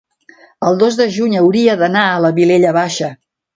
el 0.69 0.79
dos 0.83 0.97
de 1.01 1.07
juny 1.17 1.35
hauria 1.43 1.77
d'anar 1.83 2.07
a 2.09 2.19
la 2.27 2.35
Vilella 2.41 2.75
Baixa. 2.81 3.15